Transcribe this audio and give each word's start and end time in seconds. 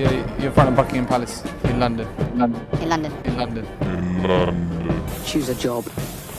you're, 0.00 0.40
you're 0.40 0.52
front 0.52 0.70
of 0.70 0.76
Buckingham 0.76 1.06
Palace 1.06 1.42
in 1.64 1.78
London. 1.78 2.08
London. 2.38 2.66
In 2.80 2.88
London. 2.88 3.12
In 3.24 3.36
London. 3.36 5.10
Choose 5.26 5.48
a 5.50 5.54
job, 5.54 5.84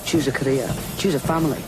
choose 0.03 0.27
a 0.27 0.31
career, 0.31 0.67
choose 0.97 1.15
a 1.15 1.19
family. 1.19 1.61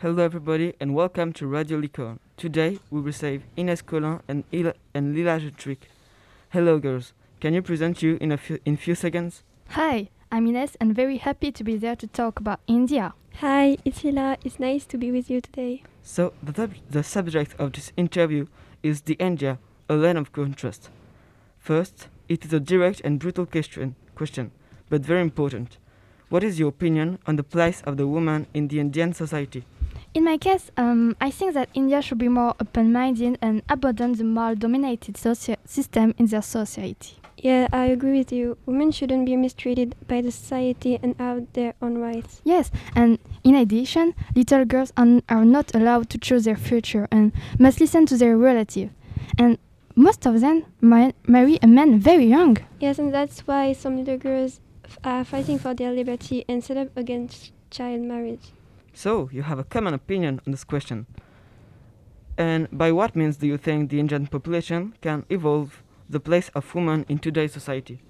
Hello 0.00 0.22
everybody 0.22 0.74
and 0.78 0.94
welcome 0.94 1.32
to 1.32 1.46
Radio 1.46 1.80
Lycorn. 1.80 2.18
Today 2.36 2.78
we 2.90 3.00
receive 3.00 3.42
Ines 3.56 3.82
Collin 3.82 4.20
and, 4.28 4.44
Il- 4.52 4.72
and 4.94 5.14
Lila 5.14 5.40
Jutric. 5.40 5.78
Hello 6.50 6.78
girls, 6.78 7.12
can 7.40 7.54
you 7.54 7.62
present 7.62 8.02
you 8.02 8.18
in 8.20 8.30
a 8.30 8.36
few, 8.36 8.58
in 8.64 8.76
few 8.76 8.94
seconds? 8.94 9.42
Hi, 9.70 10.10
I'm 10.36 10.46
Ines 10.48 10.76
and 10.78 10.94
very 10.94 11.16
happy 11.16 11.50
to 11.50 11.64
be 11.64 11.78
there 11.78 11.96
to 11.96 12.06
talk 12.06 12.38
about 12.38 12.60
India. 12.66 13.14
Hi, 13.40 13.78
it's 13.86 14.02
Hila. 14.02 14.36
It's 14.44 14.60
nice 14.60 14.84
to 14.84 14.98
be 14.98 15.10
with 15.10 15.30
you 15.30 15.40
today. 15.40 15.82
So 16.02 16.34
the, 16.42 16.52
sub- 16.54 16.74
the 16.90 17.02
subject 17.02 17.54
of 17.58 17.72
this 17.72 17.90
interview 17.96 18.44
is 18.82 19.00
the 19.00 19.14
India, 19.14 19.58
a 19.88 19.94
land 19.94 20.18
of 20.18 20.32
contrast. 20.32 20.90
First, 21.58 22.08
it 22.28 22.44
is 22.44 22.52
a 22.52 22.60
direct 22.60 23.00
and 23.02 23.18
brutal 23.18 23.46
question, 23.46 23.96
question, 24.14 24.50
but 24.90 25.00
very 25.00 25.22
important. 25.22 25.78
What 26.28 26.44
is 26.44 26.58
your 26.58 26.68
opinion 26.68 27.18
on 27.26 27.36
the 27.36 27.42
place 27.42 27.80
of 27.86 27.96
the 27.96 28.06
woman 28.06 28.46
in 28.52 28.68
the 28.68 28.78
Indian 28.78 29.14
society? 29.14 29.64
In 30.16 30.24
my 30.24 30.38
case, 30.38 30.70
um, 30.78 31.14
I 31.20 31.30
think 31.30 31.52
that 31.52 31.68
India 31.74 32.00
should 32.00 32.16
be 32.16 32.28
more 32.30 32.54
open 32.58 32.90
minded 32.90 33.38
and 33.42 33.60
abandon 33.68 34.12
the 34.14 34.24
male 34.24 34.54
dominated 34.54 35.18
system 35.18 36.14
in 36.16 36.24
their 36.24 36.40
society. 36.40 37.18
Yeah, 37.36 37.68
I 37.70 37.84
agree 37.88 38.16
with 38.16 38.32
you. 38.32 38.56
Women 38.64 38.92
shouldn't 38.92 39.26
be 39.26 39.36
mistreated 39.36 39.94
by 40.08 40.22
the 40.22 40.32
society 40.32 40.98
and 41.02 41.16
have 41.18 41.52
their 41.52 41.74
own 41.82 41.98
rights. 41.98 42.40
Yes, 42.44 42.70
and 42.94 43.18
in 43.44 43.54
addition, 43.56 44.14
little 44.34 44.64
girls 44.64 44.90
are, 44.96 45.20
are 45.28 45.44
not 45.44 45.74
allowed 45.74 46.08
to 46.08 46.16
choose 46.16 46.44
their 46.44 46.56
future 46.56 47.06
and 47.12 47.30
must 47.58 47.78
listen 47.78 48.06
to 48.06 48.16
their 48.16 48.38
relative. 48.38 48.88
And 49.36 49.58
most 49.96 50.24
of 50.24 50.40
them 50.40 50.64
ma- 50.80 51.12
marry 51.26 51.58
a 51.60 51.66
man 51.66 52.00
very 52.00 52.24
young. 52.24 52.56
Yes, 52.80 52.98
and 52.98 53.12
that's 53.12 53.40
why 53.40 53.74
some 53.74 53.98
little 53.98 54.16
girls 54.16 54.60
f- 54.82 54.96
are 55.04 55.24
fighting 55.24 55.58
for 55.58 55.74
their 55.74 55.92
liberty 55.92 56.46
and 56.48 56.64
set 56.64 56.78
up 56.78 56.96
against 56.96 57.52
child 57.70 58.00
marriage. 58.00 58.52
So, 58.96 59.28
you 59.30 59.42
have 59.42 59.58
a 59.58 59.64
common 59.64 59.92
opinion 59.92 60.40
on 60.46 60.52
this 60.52 60.64
question. 60.64 61.04
And 62.38 62.66
by 62.72 62.92
what 62.92 63.14
means 63.14 63.36
do 63.36 63.46
you 63.46 63.58
think 63.58 63.90
the 63.90 64.00
Indian 64.00 64.26
population 64.26 64.94
can 65.02 65.26
evolve 65.28 65.82
the 66.08 66.18
place 66.18 66.48
of 66.54 66.74
women 66.74 67.04
in 67.06 67.18
today's 67.18 67.52
society? 67.52 68.00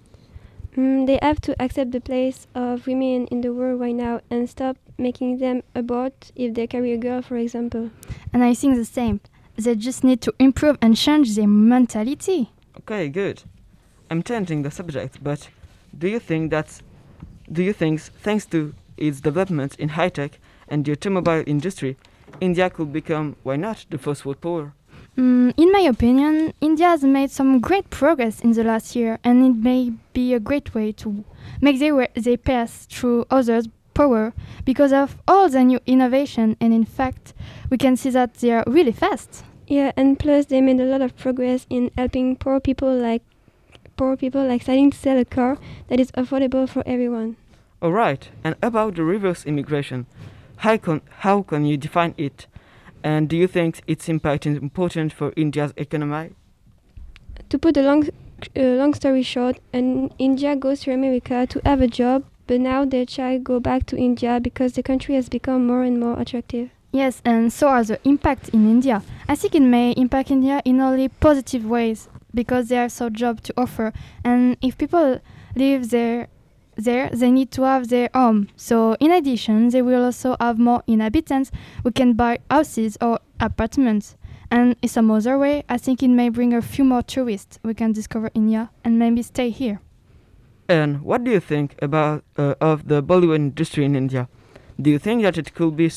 Mm, 0.76 1.08
they 1.08 1.18
have 1.20 1.40
to 1.40 1.60
accept 1.60 1.90
the 1.90 2.00
place 2.00 2.46
of 2.54 2.86
women 2.86 3.26
in 3.32 3.40
the 3.40 3.52
world 3.52 3.80
right 3.80 3.96
now 3.96 4.20
and 4.30 4.48
stop 4.48 4.76
making 4.96 5.38
them 5.38 5.64
abort 5.74 6.30
if 6.36 6.54
they 6.54 6.68
carry 6.68 6.92
a 6.92 6.98
girl, 6.98 7.20
for 7.20 7.36
example. 7.36 7.90
And 8.32 8.44
I 8.44 8.54
think 8.54 8.76
the 8.76 8.84
same. 8.84 9.20
They 9.56 9.74
just 9.74 10.04
need 10.04 10.20
to 10.20 10.32
improve 10.38 10.78
and 10.80 10.96
change 10.96 11.34
their 11.34 11.48
mentality. 11.48 12.52
Okay, 12.78 13.08
good. 13.08 13.42
I'm 14.08 14.22
changing 14.22 14.62
the 14.62 14.70
subject, 14.70 15.18
but 15.20 15.48
do 15.98 16.06
you 16.06 16.20
think 16.20 16.52
that 16.52 16.80
do 17.50 17.64
you 17.64 17.72
think 17.72 18.00
thanks 18.00 18.46
to 18.46 18.72
its 18.96 19.20
development 19.20 19.74
in 19.80 19.88
high 19.90 20.10
tech 20.10 20.38
and 20.68 20.84
the 20.84 20.92
automobile 20.92 21.44
industry, 21.46 21.96
India 22.40 22.70
could 22.70 22.92
become 22.92 23.36
why 23.42 23.56
not 23.56 23.86
the 23.90 23.98
first 23.98 24.24
world 24.24 24.40
power? 24.40 24.72
Mm, 25.16 25.54
in 25.56 25.72
my 25.72 25.80
opinion, 25.80 26.52
India 26.60 26.88
has 26.88 27.02
made 27.02 27.30
some 27.30 27.58
great 27.60 27.88
progress 27.88 28.40
in 28.40 28.52
the 28.52 28.62
last 28.64 28.94
year, 28.94 29.18
and 29.24 29.44
it 29.44 29.62
may 29.62 29.92
be 30.12 30.34
a 30.34 30.40
great 30.40 30.74
way 30.74 30.92
to 30.92 31.24
make 31.60 31.78
their, 31.78 31.94
wa- 31.94 32.06
their 32.14 32.36
pass 32.36 32.86
through 32.86 33.24
others' 33.30 33.68
power 33.94 34.34
because 34.66 34.92
of 34.92 35.16
all 35.26 35.48
the 35.48 35.64
new 35.64 35.80
innovation. 35.86 36.56
And 36.60 36.74
in 36.74 36.84
fact, 36.84 37.32
we 37.70 37.78
can 37.78 37.96
see 37.96 38.10
that 38.10 38.34
they 38.34 38.52
are 38.52 38.64
really 38.66 38.92
fast. 38.92 39.42
Yeah, 39.66 39.92
and 39.96 40.18
plus 40.18 40.46
they 40.46 40.60
made 40.60 40.80
a 40.80 40.84
lot 40.84 41.00
of 41.00 41.16
progress 41.16 41.66
in 41.70 41.90
helping 41.96 42.36
poor 42.36 42.60
people 42.60 42.94
like 42.94 43.22
poor 43.96 44.16
people 44.16 44.46
like 44.46 44.62
starting 44.62 44.90
to 44.90 44.98
sell 44.98 45.18
a 45.18 45.24
car 45.24 45.56
that 45.88 45.98
is 45.98 46.10
affordable 46.12 46.68
for 46.68 46.82
everyone. 46.86 47.36
All 47.80 47.92
right, 47.92 48.28
and 48.44 48.54
about 48.62 48.94
the 48.94 49.02
reverse 49.02 49.44
immigration, 49.46 50.06
how 50.56 50.76
can 50.76 51.00
how 51.18 51.42
can 51.42 51.64
you 51.64 51.76
define 51.76 52.14
it? 52.16 52.46
And 53.02 53.28
do 53.28 53.36
you 53.36 53.46
think 53.46 53.82
its 53.86 54.08
impact 54.08 54.46
is 54.46 54.56
important 54.56 55.12
for 55.12 55.32
India's 55.36 55.72
economy? 55.76 56.34
To 57.50 57.58
put 57.58 57.76
a 57.76 57.82
long, 57.82 58.08
uh, 58.56 58.60
long 58.60 58.94
story 58.94 59.22
short, 59.22 59.60
an 59.72 60.10
India 60.18 60.56
goes 60.56 60.80
to 60.80 60.92
America 60.92 61.46
to 61.46 61.60
have 61.64 61.80
a 61.80 61.86
job, 61.86 62.24
but 62.46 62.60
now 62.60 62.84
their 62.84 63.06
child 63.06 63.44
go 63.44 63.60
back 63.60 63.86
to 63.86 63.96
India 63.96 64.40
because 64.40 64.72
the 64.72 64.82
country 64.82 65.14
has 65.14 65.28
become 65.28 65.66
more 65.66 65.82
and 65.84 66.00
more 66.00 66.18
attractive. 66.18 66.70
Yes, 66.92 67.20
and 67.24 67.52
so 67.52 67.68
are 67.68 67.84
the 67.84 68.00
impact 68.04 68.48
in 68.48 68.68
India. 68.68 69.02
I 69.28 69.36
think 69.36 69.54
it 69.54 69.60
may 69.60 69.92
impact 69.92 70.30
India 70.30 70.62
in 70.64 70.80
only 70.80 71.08
positive 71.08 71.64
ways 71.64 72.08
because 72.34 72.68
they 72.68 72.76
have 72.76 72.90
so 72.90 73.10
job 73.10 73.42
to 73.42 73.54
offer. 73.56 73.92
And 74.24 74.56
if 74.62 74.78
people 74.78 75.20
live 75.54 75.90
there, 75.90 76.28
there 76.76 77.10
they 77.10 77.30
need 77.30 77.50
to 77.52 77.62
have 77.62 77.88
their 77.88 78.08
home. 78.14 78.48
So 78.56 78.96
in 79.00 79.10
addition, 79.10 79.70
they 79.70 79.82
will 79.82 80.04
also 80.04 80.36
have 80.40 80.58
more 80.58 80.82
inhabitants 80.86 81.50
who 81.82 81.90
can 81.90 82.14
buy 82.14 82.38
houses 82.50 82.96
or 83.00 83.18
apartments. 83.40 84.16
And 84.50 84.76
in 84.80 84.88
some 84.88 85.10
other 85.10 85.38
way, 85.38 85.64
I 85.68 85.78
think 85.78 86.02
it 86.02 86.08
may 86.08 86.28
bring 86.28 86.54
a 86.54 86.62
few 86.62 86.84
more 86.84 87.02
tourists 87.02 87.58
we 87.64 87.74
can 87.74 87.92
discover 87.92 88.30
India 88.34 88.70
and 88.84 88.98
maybe 88.98 89.22
stay 89.22 89.50
here. 89.50 89.80
And 90.68 91.02
what 91.02 91.24
do 91.24 91.30
you 91.30 91.40
think 91.40 91.76
about 91.82 92.24
uh, 92.36 92.54
of 92.60 92.88
the 92.88 93.02
Bollywood 93.02 93.36
industry 93.36 93.84
in 93.84 93.96
India? 93.96 94.28
Do 94.80 94.90
you 94.90 94.98
think 94.98 95.22
that 95.22 95.38
it 95.38 95.54
could 95.54 95.76
be 95.76 95.90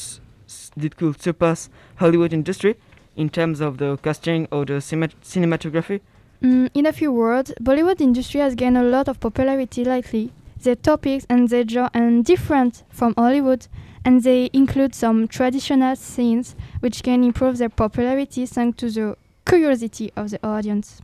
it 0.82 0.98
could 0.98 1.22
surpass 1.22 1.70
Hollywood 1.98 2.34
industry 2.34 2.76
in 3.16 3.30
terms 3.30 3.62
of 3.62 3.78
the 3.78 3.98
casting 3.98 4.48
or 4.52 4.66
the 4.66 4.74
cinematography? 4.74 6.02
Mm, 6.42 6.70
in 6.74 6.86
a 6.86 6.94
few 6.94 7.12
words, 7.12 7.52
Bollywood 7.62 8.00
industry 8.00 8.40
has 8.40 8.56
gained 8.56 8.78
a 8.78 8.84
lot 8.84 9.08
of 9.08 9.20
popularity 9.20 9.84
lately. 9.84 10.32
Their 10.64 10.76
topics 10.76 11.26
and 11.30 11.48
their 11.50 11.66
genre 11.68 11.90
are 11.94 12.22
different 12.22 12.84
from 12.90 13.14
Hollywood, 13.18 13.68
and 14.04 14.24
they 14.24 14.50
include 14.54 14.94
some 14.94 15.28
traditional 15.28 15.96
scenes 15.96 16.56
which 16.80 17.04
can 17.04 17.24
improve 17.24 17.58
their 17.58 17.70
popularity 17.70 18.46
thanks 18.46 18.78
to 18.80 18.90
the 18.90 19.18
curiosity 19.46 20.12
of 20.16 20.32
the 20.32 20.40
audience. 20.46 21.02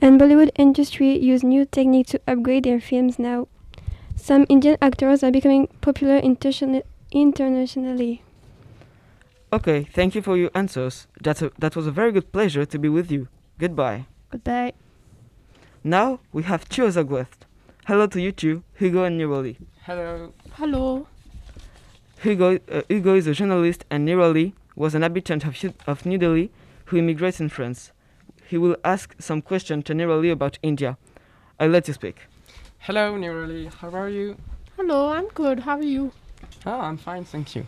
And 0.00 0.20
Bollywood 0.20 0.50
industry 0.56 1.18
use 1.18 1.44
new 1.44 1.64
technique 1.64 2.08
to 2.08 2.20
upgrade 2.26 2.64
their 2.64 2.80
films 2.80 3.18
now. 3.18 3.46
Some 4.16 4.46
Indian 4.48 4.76
actors 4.80 5.22
are 5.22 5.30
becoming 5.30 5.68
popular 5.80 6.20
interna- 6.20 6.82
internationally. 7.12 8.22
Okay, 9.52 9.84
thank 9.84 10.14
you 10.14 10.22
for 10.22 10.36
your 10.36 10.50
answers. 10.54 11.06
That's 11.20 11.42
a, 11.42 11.52
that 11.58 11.76
was 11.76 11.86
a 11.86 11.90
very 11.90 12.10
good 12.10 12.32
pleasure 12.32 12.64
to 12.64 12.78
be 12.78 12.88
with 12.88 13.12
you. 13.12 13.28
Goodbye. 13.58 14.06
Goodbye. 14.30 14.72
Now 15.84 16.20
we 16.32 16.44
have 16.44 16.68
two 16.68 16.86
other 16.86 17.04
guests. 17.04 17.41
Hello 17.86 18.06
to 18.06 18.20
you 18.20 18.30
two, 18.30 18.62
Hugo 18.74 19.02
and 19.02 19.20
Nirali. 19.20 19.56
Hello. 19.82 20.32
Hello. 20.52 21.08
Hugo, 22.22 22.60
uh, 22.70 22.82
Hugo 22.88 23.16
is 23.16 23.26
a 23.26 23.34
journalist 23.34 23.84
and 23.90 24.06
Nirali 24.06 24.52
was 24.76 24.94
an 24.94 25.02
habitant 25.02 25.44
of, 25.44 25.56
of 25.88 26.06
New 26.06 26.16
Delhi 26.16 26.52
who 26.86 26.98
immigrates 26.98 27.40
in 27.40 27.48
France. 27.48 27.90
He 28.46 28.56
will 28.56 28.76
ask 28.84 29.16
some 29.18 29.42
questions 29.42 29.82
to 29.86 29.94
Nirali 29.94 30.30
about 30.30 30.60
India. 30.62 30.96
I'll 31.58 31.70
let 31.70 31.88
you 31.88 31.94
speak. 31.94 32.18
Hello, 32.78 33.14
Nirali. 33.14 33.74
How 33.74 33.90
are 33.90 34.08
you? 34.08 34.36
Hello, 34.76 35.08
I'm 35.08 35.26
good. 35.28 35.58
How 35.60 35.76
are 35.78 35.82
you? 35.82 36.12
Oh, 36.64 36.80
I'm 36.80 36.96
fine, 36.96 37.24
thank 37.24 37.56
you. 37.56 37.66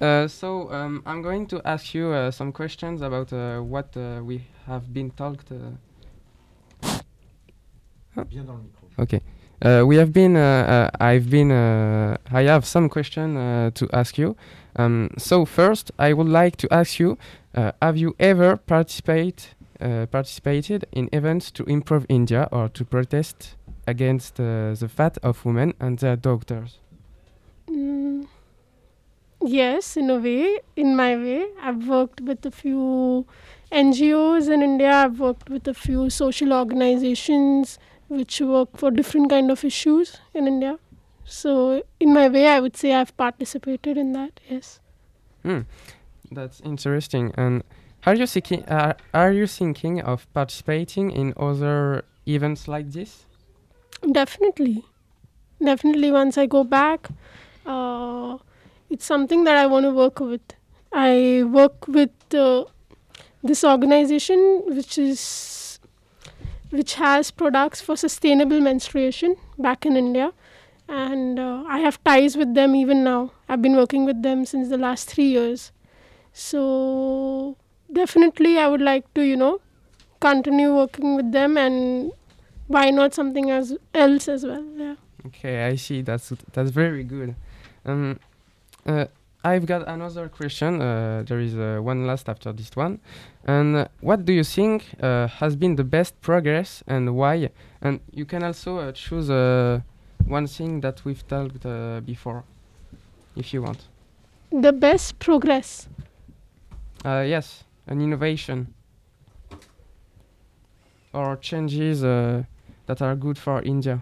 Uh, 0.00 0.26
so 0.26 0.72
um, 0.72 1.02
I'm 1.04 1.20
going 1.20 1.46
to 1.48 1.60
ask 1.66 1.92
you 1.92 2.08
uh, 2.08 2.30
some 2.30 2.50
questions 2.50 3.02
about 3.02 3.30
uh, 3.30 3.60
what 3.60 3.94
uh, 3.94 4.22
we 4.24 4.46
have 4.66 4.94
been 4.94 5.10
talked. 5.10 5.52
Uh, 5.52 5.72
Okay. 8.98 9.20
Uh, 9.62 9.82
we 9.86 9.96
have 9.96 10.12
been. 10.12 10.36
Uh, 10.36 10.90
uh, 11.00 11.04
I've 11.04 11.30
been. 11.30 11.50
I 11.52 12.42
have 12.42 12.64
some 12.64 12.88
question 12.88 13.34
to 13.72 13.88
ask 13.92 14.18
you. 14.18 14.36
Um, 14.76 15.10
so 15.16 15.44
first, 15.44 15.92
I 15.98 16.12
would 16.12 16.28
like 16.28 16.56
to 16.56 16.68
ask 16.72 16.98
you: 16.98 17.18
Have 17.54 17.96
you 17.96 18.14
ever 18.18 18.56
participate 18.56 19.54
participated 20.10 20.86
in 20.92 21.08
events 21.12 21.50
to 21.50 21.64
improve 21.64 22.06
India 22.08 22.48
or 22.50 22.68
to 22.70 22.84
protest 22.84 23.56
against 23.86 24.36
the 24.36 24.90
fate 24.94 25.18
of 25.22 25.44
women 25.44 25.74
and 25.78 25.98
their 25.98 26.16
daughters? 26.16 26.78
Mm, 27.68 28.26
yes, 29.42 29.96
in 29.96 30.10
a 30.10 30.16
way, 30.16 30.60
in 30.76 30.96
my 30.96 31.16
way. 31.16 31.46
I've 31.60 31.86
worked 31.86 32.20
with 32.20 32.44
a 32.46 32.50
few 32.50 33.26
NGOs 33.70 34.48
in 34.48 34.62
India. 34.62 34.90
I've 34.90 35.20
worked 35.20 35.50
with 35.50 35.68
a 35.68 35.74
few 35.74 36.10
social 36.10 36.52
organizations 36.52 37.78
which 38.16 38.40
work 38.40 38.76
for 38.76 38.90
different 38.90 39.30
kind 39.30 39.50
of 39.50 39.64
issues 39.64 40.18
in 40.32 40.46
India. 40.46 40.78
So, 41.24 41.82
in 42.00 42.12
my 42.12 42.28
way, 42.28 42.46
I 42.48 42.60
would 42.60 42.76
say 42.76 42.92
I've 42.94 43.16
participated 43.16 43.96
in 43.96 44.12
that. 44.12 44.40
Yes. 44.48 44.80
Hmm, 45.42 45.60
that's 46.30 46.60
interesting. 46.60 47.32
And 47.36 47.62
are 48.06 48.14
you 48.14 48.26
thinking? 48.26 48.64
Uh, 48.64 48.94
are 49.14 49.32
you 49.32 49.46
thinking 49.46 50.00
of 50.02 50.32
participating 50.34 51.10
in 51.10 51.32
other 51.36 52.04
events 52.26 52.68
like 52.68 52.92
this? 52.92 53.24
Definitely. 54.10 54.84
definitely 55.62 56.10
once 56.10 56.36
I 56.36 56.46
go 56.46 56.64
back, 56.64 57.08
uh, 57.66 58.36
it's 58.90 59.04
something 59.06 59.44
that 59.44 59.56
I 59.56 59.66
want 59.66 59.84
to 59.84 59.90
work 59.92 60.20
with. 60.20 60.42
I 60.92 61.44
work 61.46 61.88
with 61.88 62.10
uh, 62.34 62.64
this 63.42 63.64
organization 63.64 64.62
which 64.66 64.98
is 64.98 65.20
which 66.78 66.94
has 66.94 67.30
products 67.30 67.80
for 67.80 67.96
sustainable 67.96 68.60
menstruation 68.60 69.36
back 69.58 69.86
in 69.86 69.96
India, 69.96 70.32
and 70.88 71.38
uh, 71.38 71.64
I 71.66 71.78
have 71.78 72.02
ties 72.04 72.36
with 72.36 72.54
them 72.54 72.74
even 72.76 73.04
now. 73.04 73.20
I've 73.48 73.62
been 73.62 73.76
working 73.76 74.04
with 74.04 74.22
them 74.22 74.44
since 74.44 74.68
the 74.68 74.78
last 74.78 75.08
three 75.14 75.30
years, 75.36 75.70
so 76.32 77.56
definitely 78.00 78.58
I 78.58 78.68
would 78.68 78.82
like 78.82 79.12
to 79.14 79.22
you 79.22 79.36
know 79.36 79.60
continue 80.20 80.74
working 80.74 81.16
with 81.16 81.32
them 81.32 81.56
and 81.56 82.12
why 82.66 82.90
not 82.90 83.14
something 83.14 83.50
as 83.50 83.76
else 83.92 84.26
as 84.26 84.44
well 84.44 84.64
yeah 84.74 84.94
Okay, 85.26 85.64
I 85.64 85.76
see. 85.76 86.02
That's 86.02 86.32
that's 86.52 86.70
very 86.70 87.02
good. 87.02 87.34
Um, 87.84 88.20
uh, 88.86 89.06
I've 89.44 89.66
got 89.66 89.86
another 89.86 90.28
question. 90.30 90.80
Uh, 90.80 91.22
there 91.26 91.38
is 91.38 91.54
uh, 91.54 91.78
one 91.82 92.06
last 92.06 92.28
after 92.30 92.50
this 92.52 92.74
one. 92.74 92.98
And 93.44 93.76
uh, 93.76 93.88
what 94.00 94.24
do 94.24 94.32
you 94.32 94.42
think 94.42 94.86
uh, 95.02 95.28
has 95.28 95.54
been 95.54 95.76
the 95.76 95.84
best 95.84 96.18
progress 96.22 96.82
and 96.86 97.14
why? 97.14 97.50
And 97.82 98.00
you 98.10 98.24
can 98.24 98.42
also 98.42 98.78
uh, 98.78 98.92
choose 98.92 99.28
uh, 99.28 99.80
one 100.26 100.46
thing 100.46 100.80
that 100.80 101.04
we've 101.04 101.26
talked 101.28 101.66
uh, 101.66 102.00
before, 102.00 102.44
if 103.36 103.52
you 103.52 103.62
want. 103.62 103.88
the 104.50 104.72
best 104.72 105.18
progress 105.18 105.88
Uh, 107.04 107.22
yes, 107.26 107.64
an 107.86 108.00
innovation 108.00 108.72
or 111.12 111.36
changes 111.36 112.02
uh, 112.02 112.42
that 112.86 113.02
are 113.02 113.14
good 113.14 113.36
for 113.36 113.60
India. 113.62 114.00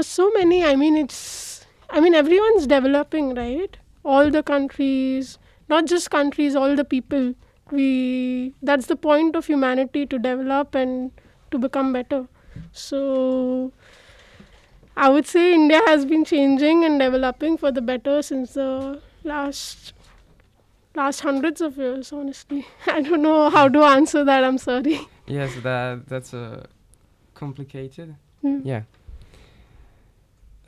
There's 0.00 0.06
so 0.18 0.30
many 0.30 0.64
i 0.64 0.74
mean 0.74 0.96
it's 0.96 1.66
i 1.90 2.00
mean 2.00 2.14
everyone's 2.14 2.66
developing 2.66 3.34
right 3.34 3.76
all 4.02 4.30
the 4.36 4.42
countries 4.42 5.32
not 5.72 5.90
just 5.92 6.10
countries 6.14 6.56
all 6.56 6.74
the 6.74 6.84
people 6.92 7.34
we 7.70 8.54
that's 8.62 8.86
the 8.92 8.96
point 8.96 9.36
of 9.36 9.50
humanity 9.52 10.06
to 10.06 10.18
develop 10.18 10.74
and 10.74 11.10
to 11.50 11.58
become 11.58 11.92
better 11.92 12.20
so 12.72 13.72
i 14.96 15.10
would 15.10 15.26
say 15.34 15.52
india 15.58 15.82
has 15.90 16.06
been 16.06 16.24
changing 16.24 16.82
and 16.88 16.98
developing 16.98 17.58
for 17.58 17.70
the 17.70 17.84
better 17.92 18.16
since 18.22 18.54
the 18.54 18.98
last 19.34 19.92
last 20.94 21.20
hundreds 21.28 21.60
of 21.60 21.76
years 21.76 22.10
honestly 22.22 22.66
i 22.86 23.00
don't 23.02 23.22
know 23.30 23.50
how 23.50 23.68
to 23.68 23.84
answer 23.94 24.24
that 24.24 24.50
i'm 24.50 24.58
sorry 24.58 25.00
Yes, 25.30 25.52
that 25.62 26.08
that's 26.08 26.34
uh, 26.34 26.66
complicated. 27.34 28.16
Hmm. 28.42 28.62
Yeah. 28.64 28.82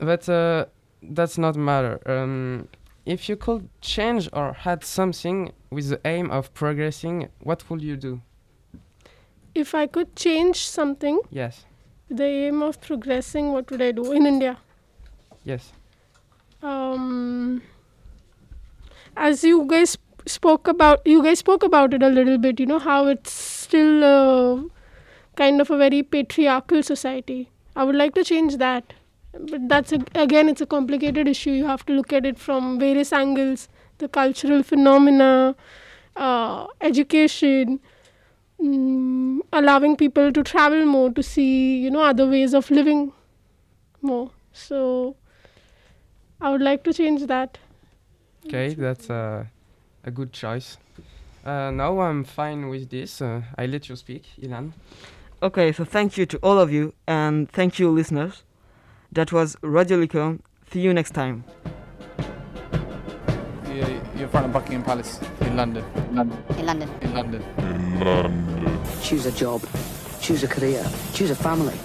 But 0.05 0.27
uh, 0.29 0.65
that's 1.01 1.37
not 1.37 1.55
matter. 1.55 1.99
Um, 2.05 2.67
if 3.05 3.27
you 3.29 3.35
could 3.35 3.69
change 3.81 4.29
or 4.33 4.55
add 4.65 4.83
something 4.83 5.51
with 5.69 5.89
the 5.89 5.99
aim 6.05 6.31
of 6.31 6.53
progressing, 6.53 7.29
what 7.39 7.69
would 7.69 7.81
you 7.81 7.95
do? 7.97 8.21
if 9.55 9.75
i 9.75 9.85
could 9.85 10.15
change 10.15 10.57
something 10.67 11.19
Yes. 11.29 11.65
with 12.09 12.17
the 12.17 12.23
aim 12.45 12.63
of 12.67 12.81
progressing 12.81 13.51
what 13.51 13.69
would 13.69 13.83
i 13.87 13.91
do 13.91 14.11
in 14.11 14.25
india 14.25 14.57
Yes. 15.45 15.73
um, 16.63 17.61
as 19.15 19.43
you 19.43 19.65
guys 19.67 19.97
spoke 20.25 20.67
about 20.67 21.05
you 21.05 21.21
guys 21.23 21.39
spoke 21.39 21.63
about 21.63 21.93
it 21.93 22.01
a 22.01 22.09
little 22.09 22.37
bit 22.37 22.59
you 22.59 22.65
know 22.65 22.79
how 22.79 23.05
it's 23.07 23.31
still 23.31 24.03
uh, 24.03 24.61
kind 25.35 25.61
of 25.61 25.69
a 25.69 25.77
very 25.77 26.01
patriarchal 26.01 26.81
society 26.81 27.39
i 27.75 27.83
would 27.83 27.95
like 28.03 28.13
to 28.15 28.23
change 28.23 28.57
that 28.57 28.93
but 29.39 29.67
that's 29.67 29.91
a, 29.91 29.99
again 30.15 30.49
it's 30.49 30.61
a 30.61 30.65
complicated 30.65 31.27
issue 31.27 31.51
you 31.51 31.65
have 31.65 31.85
to 31.85 31.93
look 31.93 32.13
at 32.13 32.25
it 32.25 32.37
from 32.37 32.79
various 32.79 33.11
angles 33.11 33.67
the 33.97 34.07
cultural 34.07 34.61
phenomena 34.63 35.55
uh, 36.15 36.67
education 36.81 37.79
mm, 38.61 39.39
allowing 39.51 39.95
people 39.95 40.31
to 40.31 40.43
travel 40.43 40.85
more 40.85 41.09
to 41.11 41.23
see 41.23 41.77
you 41.77 41.89
know 41.89 42.03
other 42.03 42.27
ways 42.27 42.53
of 42.53 42.69
living 42.69 43.11
more 44.01 44.29
so 44.51 45.15
I 46.43 46.49
would 46.51 46.61
like 46.61 46.83
to 46.83 46.93
change 46.93 47.25
that. 47.27 47.57
Okay, 48.45 48.73
that's 48.73 49.09
uh, 49.09 49.45
a 50.03 50.11
good 50.11 50.33
choice. 50.33 50.77
Uh, 51.45 51.71
now 51.71 52.01
I'm 52.01 52.25
fine 52.25 52.67
with 52.67 52.89
this. 52.89 53.21
Uh, 53.21 53.43
I 53.57 53.65
let 53.65 53.87
you 53.87 53.95
speak, 53.95 54.25
Ilan. 54.41 54.73
Okay, 55.41 55.71
so 55.71 55.85
thank 55.85 56.17
you 56.17 56.25
to 56.25 56.37
all 56.43 56.59
of 56.59 56.69
you, 56.69 56.93
and 57.07 57.49
thank 57.49 57.79
you, 57.79 57.89
listeners. 57.89 58.43
That 59.13 59.31
was 59.31 59.55
Radio 59.61 59.99
Lycorn. 59.99 60.39
See 60.71 60.79
you 60.79 60.91
next 60.91 61.11
time. 61.11 61.43
You're, 63.67 63.75
you're 63.75 64.23
in 64.23 64.29
front 64.29 64.47
of 64.47 64.53
Buckingham 64.53 64.81
Palace 64.81 65.19
in 65.41 65.55
London. 65.55 65.85
London. 66.11 66.43
in 66.57 66.65
London. 66.65 66.89
In 67.01 67.13
London. 67.13 68.81
Choose 69.03 69.27
a 69.27 69.31
job. 69.31 69.61
Choose 70.19 70.43
a 70.43 70.47
career. 70.47 70.83
Choose 71.13 71.29
a 71.29 71.35
family. 71.35 71.77